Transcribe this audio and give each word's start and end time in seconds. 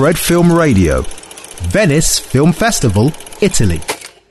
Fred 0.00 0.16
Film 0.16 0.50
Radio, 0.52 1.04
Venice 1.72 2.20
Film 2.20 2.54
Festival, 2.54 3.12
Italy. 3.42 3.80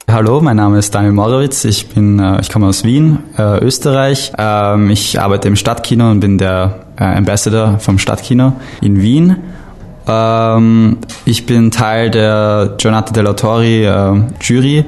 Hallo, 0.09 0.41
mein 0.41 0.57
Name 0.57 0.79
ist 0.79 0.95
Daniel 0.95 1.13
Morowitz. 1.13 1.63
Ich 1.63 1.89
bin, 1.89 2.17
äh, 2.17 2.41
ich 2.41 2.49
komme 2.49 2.65
aus 2.65 2.83
Wien, 2.83 3.19
äh, 3.37 3.63
Österreich. 3.63 4.31
Ähm, 4.35 4.89
ich 4.89 5.21
arbeite 5.21 5.47
im 5.47 5.55
Stadtkino 5.55 6.09
und 6.09 6.21
bin 6.21 6.39
der 6.39 6.85
äh, 6.97 7.03
Ambassador 7.03 7.77
vom 7.77 7.99
Stadtkino 7.99 8.53
in 8.81 8.99
Wien. 8.99 9.35
Ähm, 10.07 10.97
ich 11.25 11.45
bin 11.45 11.69
Teil 11.69 12.09
der 12.09 12.73
Giornata 12.79 13.13
dell'Autori 13.13 13.83
äh, 13.83 14.21
Jury 14.41 14.85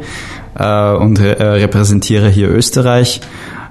und 0.56 1.20
re 1.20 1.62
repräsentiere 1.62 2.28
hier 2.28 2.50
Österreich. 2.50 3.22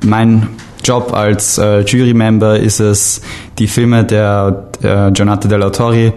Mein 0.04 0.46
Job 0.84 1.12
als 1.12 1.56
Jury-Member 1.56 2.58
ist 2.58 2.79
es, 2.79 3.20
die 3.58 3.66
Filme 3.66 4.04
der 4.04 4.68
äh, 4.80 5.11
Giornata 5.11 5.48
dell'Autori 5.48 6.12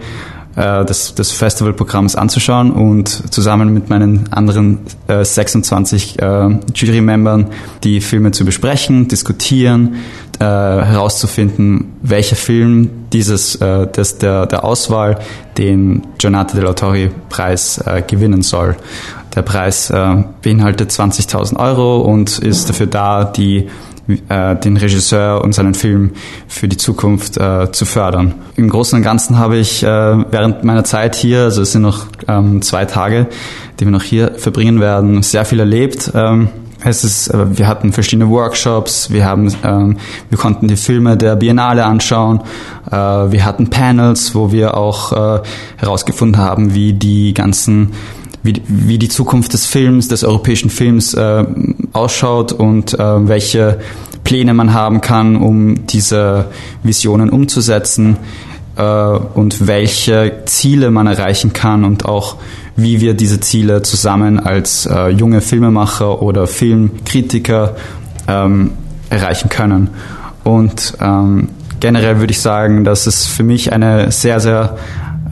äh, 0.56 0.84
des, 0.84 1.14
des 1.14 1.32
Festivalprogramms 1.32 2.16
anzuschauen 2.16 2.70
und 2.70 3.32
zusammen 3.32 3.72
mit 3.72 3.90
meinen 3.90 4.32
anderen 4.32 4.80
äh, 5.08 5.24
26 5.24 6.20
äh, 6.20 6.48
Jury-Membern 6.74 7.48
die 7.82 8.00
Filme 8.00 8.30
zu 8.30 8.44
besprechen, 8.44 9.08
diskutieren, 9.08 9.96
äh, 10.38 10.44
herauszufinden, 10.44 11.92
welcher 12.02 12.36
Film 12.36 12.90
dieses 13.12 13.56
äh, 13.56 13.86
des, 13.86 14.18
der, 14.18 14.46
der 14.46 14.64
Auswahl 14.64 15.18
den 15.58 16.02
Giornata 16.18 16.58
dell'Autori 16.58 17.10
Preis 17.28 17.78
äh, 17.78 18.02
gewinnen 18.02 18.42
soll. 18.42 18.76
Der 19.34 19.42
Preis 19.42 19.90
äh, 19.90 20.24
beinhaltet 20.42 20.90
20.000 20.90 21.56
Euro 21.56 22.00
und 22.00 22.38
ist 22.38 22.68
dafür 22.68 22.86
da, 22.86 23.24
die 23.24 23.68
äh, 24.28 24.56
den 24.56 24.76
Regisseur 24.76 25.42
und 25.42 25.54
seinen 25.54 25.74
Film 25.74 26.12
für 26.46 26.68
die 26.68 26.76
Zukunft 26.76 27.36
äh, 27.38 27.72
zu 27.72 27.84
fördern. 27.84 28.34
Im 28.56 28.68
Großen 28.68 28.96
und 28.96 29.02
Ganzen 29.02 29.38
habe 29.38 29.56
ich 29.56 29.82
äh, 29.82 29.86
während 29.86 30.64
meiner 30.64 30.84
Zeit 30.84 31.14
hier, 31.14 31.44
also 31.44 31.62
es 31.62 31.72
sind 31.72 31.82
noch 31.82 32.06
ähm, 32.28 32.62
zwei 32.62 32.84
Tage, 32.84 33.26
die 33.80 33.84
wir 33.84 33.92
noch 33.92 34.02
hier 34.02 34.32
verbringen 34.36 34.80
werden, 34.80 35.22
sehr 35.22 35.44
viel 35.44 35.60
erlebt. 35.60 36.12
Ähm, 36.14 36.48
es 36.84 37.02
ist, 37.02 37.28
äh, 37.28 37.56
wir 37.56 37.66
hatten 37.66 37.92
verschiedene 37.92 38.28
Workshops, 38.28 39.10
wir 39.10 39.24
haben, 39.24 39.52
ähm, 39.64 39.96
wir 40.28 40.38
konnten 40.38 40.68
die 40.68 40.76
Filme 40.76 41.16
der 41.16 41.36
Biennale 41.36 41.84
anschauen, 41.84 42.42
äh, 42.90 42.96
wir 42.96 43.44
hatten 43.44 43.70
Panels, 43.70 44.34
wo 44.34 44.52
wir 44.52 44.76
auch 44.76 45.12
äh, 45.12 45.42
herausgefunden 45.76 46.40
haben, 46.40 46.74
wie 46.74 46.92
die 46.92 47.32
ganzen 47.32 47.92
wie, 48.42 48.60
wie 48.68 48.98
die 48.98 49.08
Zukunft 49.08 49.54
des 49.54 49.64
Films, 49.64 50.08
des 50.08 50.22
europäischen 50.22 50.68
Films 50.68 51.14
äh, 51.14 51.44
ausschaut 51.94 52.52
und 52.52 52.92
äh, 52.94 53.28
welche 53.28 53.78
Pläne 54.24 54.52
man 54.52 54.74
haben 54.74 55.00
kann, 55.00 55.36
um 55.36 55.86
diese 55.86 56.46
Visionen 56.82 57.30
umzusetzen 57.30 58.18
äh, 58.76 58.82
und 58.82 59.66
welche 59.66 60.42
Ziele 60.46 60.90
man 60.90 61.06
erreichen 61.06 61.52
kann 61.52 61.84
und 61.84 62.04
auch 62.04 62.36
wie 62.76 63.00
wir 63.00 63.14
diese 63.14 63.40
Ziele 63.40 63.82
zusammen 63.82 64.40
als 64.40 64.86
äh, 64.86 65.08
junge 65.08 65.40
Filmemacher 65.40 66.20
oder 66.20 66.46
Filmkritiker 66.46 67.76
ähm, 68.26 68.72
erreichen 69.10 69.48
können. 69.48 69.90
Und 70.42 70.94
ähm, 71.00 71.50
generell 71.78 72.18
würde 72.18 72.32
ich 72.32 72.40
sagen, 72.40 72.84
dass 72.84 73.06
es 73.06 73.26
für 73.26 73.44
mich 73.44 73.72
eine 73.72 74.10
sehr, 74.10 74.40
sehr 74.40 74.76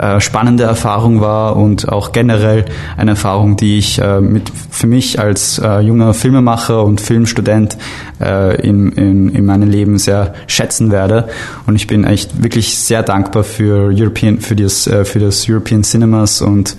äh, 0.02 0.20
spannende 0.20 0.64
Erfahrung 0.64 1.20
war 1.20 1.54
und 1.54 1.88
auch 1.88 2.10
generell 2.10 2.64
eine 2.96 3.12
Erfahrung, 3.12 3.56
die 3.56 3.78
ich 3.78 4.00
äh, 4.00 4.20
mit 4.20 4.50
für 4.68 4.88
mich 4.88 5.20
als 5.20 5.60
äh, 5.60 5.78
junger 5.78 6.12
Filmemacher 6.12 6.82
und 6.82 7.00
Filmstudent 7.00 7.78
äh, 8.20 8.60
in, 8.66 8.90
in, 8.90 9.28
in 9.28 9.46
meinem 9.46 9.70
Leben 9.70 9.98
sehr 9.98 10.34
schätzen 10.48 10.90
werde. 10.90 11.28
Und 11.68 11.76
ich 11.76 11.86
bin 11.86 12.02
echt 12.02 12.42
wirklich 12.42 12.78
sehr 12.78 13.04
dankbar 13.04 13.44
für 13.44 13.92
European, 13.94 14.40
für 14.40 14.56
das, 14.56 14.88
äh, 14.88 15.04
für 15.04 15.20
das 15.20 15.48
European 15.48 15.84
Cinemas 15.84 16.42
und 16.42 16.76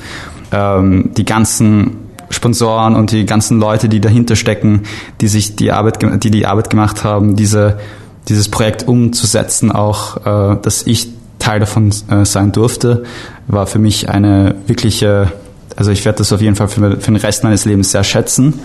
ähm, 0.52 1.12
die 1.16 1.24
ganzen 1.24 2.10
Sponsoren 2.30 2.94
und 2.94 3.12
die 3.12 3.26
ganzen 3.26 3.58
Leute, 3.58 3.88
die 3.88 4.02
dahinter 4.02 4.36
stecken, 4.36 4.82
die 5.22 5.30
sich 5.30 5.56
die 5.56 5.72
Arbeit, 5.72 6.00
die 6.24 6.32
die 6.32 6.46
Arbeit 6.46 6.70
gemacht 6.70 7.06
haben, 7.06 7.38
diese, 7.38 7.80
dieses 8.28 8.50
Projekt 8.50 8.86
umzusetzen, 8.86 9.72
auch, 9.72 10.18
äh, 10.26 10.58
dass 10.62 10.86
ich 10.86 11.23
Teil 11.44 11.60
davon 11.60 11.92
äh, 12.10 12.24
sein 12.24 12.54
durfte, 12.54 13.04
war 13.48 13.68
für 13.68 13.80
mich 13.80 14.10
eine 14.10 14.56
wirkliche, 14.66 15.32
also 15.76 15.92
ich 15.92 16.06
werde 16.06 16.20
das 16.20 16.32
auf 16.32 16.42
jeden 16.42 16.56
Fall 16.56 16.70
für, 16.70 16.98
für 17.02 17.12
den 17.12 17.18
Rest 17.18 17.44
meines 17.44 17.66
Lebens 17.66 17.92
sehr 17.92 18.06
schätzen. 18.06 18.62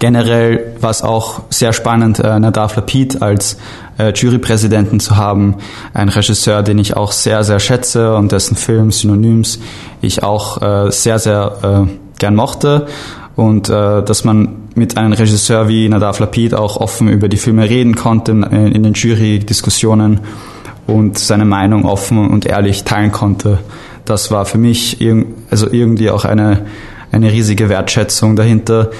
Generell 0.00 0.74
war 0.80 0.90
es 0.90 1.02
auch 1.02 1.42
sehr 1.50 1.72
spannend, 1.72 2.18
äh, 2.18 2.38
Nadav 2.40 2.74
Lapid 2.74 3.22
als 3.22 3.56
äh, 3.98 4.12
Jurypräsidenten 4.12 4.98
zu 4.98 5.16
haben. 5.16 5.56
Ein 5.94 6.08
Regisseur, 6.08 6.62
den 6.62 6.78
ich 6.78 6.96
auch 6.96 7.12
sehr, 7.12 7.44
sehr 7.44 7.60
schätze 7.60 8.16
und 8.16 8.32
dessen 8.32 8.56
Film 8.56 8.90
Synonyms 8.90 9.60
ich 10.00 10.22
auch 10.24 10.60
äh, 10.62 10.90
sehr, 10.90 11.20
sehr 11.20 11.86
äh, 11.86 11.90
gern 12.18 12.34
mochte. 12.34 12.86
Und 13.36 13.68
äh, 13.68 14.02
dass 14.02 14.24
man 14.24 14.68
mit 14.74 14.96
einem 14.96 15.12
Regisseur 15.12 15.68
wie 15.68 15.88
Nadav 15.88 16.18
Lapid 16.18 16.54
auch 16.54 16.76
offen 16.76 17.08
über 17.08 17.28
die 17.28 17.36
Filme 17.36 17.68
reden 17.68 17.94
konnte 17.94 18.32
in, 18.32 18.42
in 18.42 18.82
den 18.82 18.94
Jury-Diskussionen 18.94 20.20
und 20.88 21.18
seine 21.18 21.44
Meinung 21.44 21.84
offen 21.84 22.28
und 22.28 22.46
ehrlich 22.46 22.84
teilen 22.84 23.12
konnte. 23.12 23.58
Das 24.04 24.30
war 24.30 24.46
für 24.46 24.58
mich 24.58 25.00
irg 25.00 25.26
also 25.50 25.70
irgendwie 25.70 26.10
auch 26.10 26.24
eine, 26.24 26.66
eine 27.12 27.30
riesige 27.30 27.68
Wertschätzung 27.68 28.36
dahinter. 28.36 28.90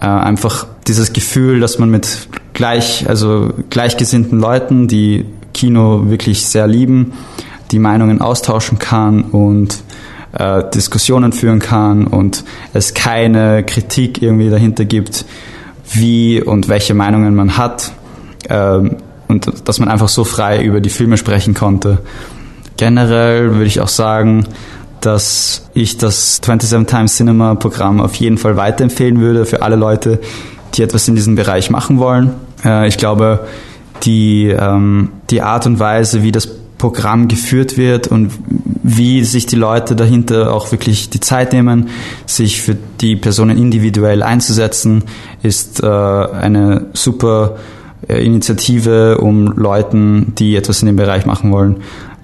Äh, 0.00 0.06
einfach 0.06 0.66
dieses 0.86 1.12
Gefühl, 1.12 1.58
dass 1.60 1.78
man 1.78 1.90
mit 1.90 2.28
gleich, 2.52 3.08
also 3.08 3.50
gleichgesinnten 3.70 4.38
Leuten, 4.38 4.88
die 4.88 5.24
Kino 5.54 6.10
wirklich 6.10 6.46
sehr 6.46 6.66
lieben, 6.66 7.14
die 7.70 7.78
Meinungen 7.78 8.20
austauschen 8.20 8.78
kann 8.78 9.22
und 9.22 9.78
äh, 10.32 10.62
Diskussionen 10.74 11.32
führen 11.32 11.60
kann 11.60 12.06
und 12.06 12.44
es 12.74 12.92
keine 12.92 13.64
Kritik 13.64 14.20
irgendwie 14.20 14.50
dahinter 14.50 14.84
gibt, 14.84 15.24
wie 15.94 16.42
und 16.42 16.68
welche 16.68 16.92
Meinungen 16.92 17.34
man 17.34 17.56
hat. 17.56 17.92
Ähm, 18.50 18.96
und 19.28 19.68
dass 19.68 19.78
man 19.78 19.88
einfach 19.88 20.08
so 20.08 20.24
frei 20.24 20.62
über 20.62 20.80
die 20.80 20.90
Filme 20.90 21.16
sprechen 21.16 21.54
konnte. 21.54 21.98
Generell 22.76 23.52
würde 23.54 23.66
ich 23.66 23.80
auch 23.80 23.88
sagen, 23.88 24.46
dass 25.00 25.68
ich 25.74 25.98
das 25.98 26.40
27 26.44 26.86
Times 26.86 27.16
Cinema 27.16 27.54
Programm 27.54 28.00
auf 28.00 28.14
jeden 28.16 28.38
Fall 28.38 28.56
weiterempfehlen 28.56 29.20
würde 29.20 29.46
für 29.46 29.62
alle 29.62 29.76
Leute, 29.76 30.20
die 30.74 30.82
etwas 30.82 31.06
in 31.08 31.14
diesem 31.14 31.34
Bereich 31.36 31.70
machen 31.70 31.98
wollen. 31.98 32.34
Äh, 32.64 32.88
ich 32.88 32.96
glaube, 32.96 33.46
die, 34.04 34.48
ähm, 34.48 35.10
die 35.30 35.42
Art 35.42 35.66
und 35.66 35.78
Weise, 35.78 36.22
wie 36.22 36.32
das 36.32 36.48
Programm 36.78 37.26
geführt 37.26 37.76
wird 37.76 38.06
und 38.06 38.32
wie 38.82 39.24
sich 39.24 39.46
die 39.46 39.56
Leute 39.56 39.96
dahinter 39.96 40.54
auch 40.54 40.70
wirklich 40.70 41.10
die 41.10 41.20
Zeit 41.20 41.52
nehmen, 41.52 41.88
sich 42.24 42.62
für 42.62 42.76
die 43.00 43.16
Personen 43.16 43.58
individuell 43.58 44.22
einzusetzen, 44.22 45.04
ist 45.42 45.82
äh, 45.82 45.86
eine 45.86 46.86
super 46.92 47.56
Initiative, 48.06 49.18
um 49.18 49.46
Leuten, 49.56 50.34
die 50.38 50.56
etwas 50.56 50.82
in 50.82 50.86
dem 50.86 50.96
Bereich 50.96 51.26
machen 51.26 51.50
wollen, 51.50 51.76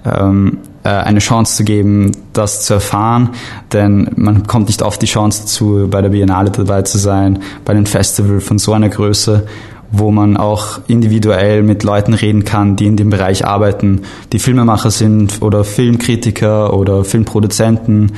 ähm, 0.05 0.59
äh, 0.83 0.89
eine 0.89 1.19
Chance 1.19 1.57
zu 1.57 1.63
geben, 1.63 2.11
das 2.33 2.63
zu 2.63 2.75
erfahren, 2.75 3.31
denn 3.73 4.09
man 4.15 4.43
bekommt 4.43 4.67
nicht 4.67 4.83
oft 4.83 5.01
die 5.01 5.07
Chance 5.07 5.41
dazu, 5.41 5.87
bei 5.89 6.01
der 6.01 6.09
Biennale 6.09 6.51
dabei 6.51 6.83
zu 6.83 6.97
sein, 6.97 7.39
bei 7.65 7.73
einem 7.73 7.87
Festival 7.87 8.39
von 8.39 8.57
so 8.57 8.73
einer 8.73 8.89
Größe, 8.89 9.47
wo 9.91 10.11
man 10.11 10.37
auch 10.37 10.79
individuell 10.87 11.63
mit 11.63 11.83
Leuten 11.83 12.13
reden 12.13 12.45
kann, 12.45 12.75
die 12.75 12.85
in 12.85 12.97
dem 12.97 13.09
Bereich 13.09 13.45
arbeiten, 13.45 14.01
die 14.31 14.39
Filmemacher 14.39 14.91
sind 14.91 15.41
oder 15.41 15.63
Filmkritiker 15.63 16.73
oder 16.73 17.03
Filmproduzenten 17.03 18.13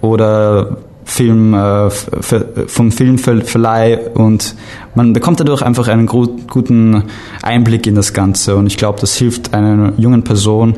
oder 0.00 0.78
Film, 1.04 1.54
äh, 1.54 1.90
vom 1.90 2.92
Filmverleih 2.92 4.10
und 4.14 4.54
man 4.94 5.12
bekommt 5.12 5.40
dadurch 5.40 5.62
einfach 5.62 5.88
einen 5.88 6.06
guten 6.06 7.04
Einblick 7.42 7.86
in 7.86 7.94
das 7.94 8.12
Ganze 8.12 8.56
und 8.56 8.66
ich 8.66 8.76
glaube, 8.76 9.00
das 9.00 9.16
hilft 9.16 9.54
einer 9.54 9.92
jungen 9.96 10.24
Person, 10.24 10.74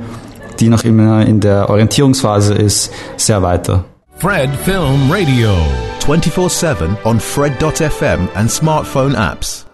die 0.61 0.69
noch 0.69 0.85
immer 0.85 1.25
in 1.27 1.41
der 1.41 1.71
Orientierungsphase 1.71 2.55
ist, 2.55 2.93
sehr 3.17 3.43
weiter. 3.43 3.85
Fred 4.19 4.51
Film 4.65 5.11
Radio 5.11 5.51
24/7 6.01 6.97
on 7.05 7.21
fred.fm 7.21 8.29
and 8.35 8.51
smartphone 8.51 9.15
apps. 9.15 9.66